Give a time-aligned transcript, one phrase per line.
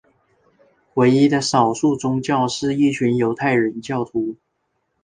[0.95, 4.35] 唯一的少数宗教是一小群犹太教徒。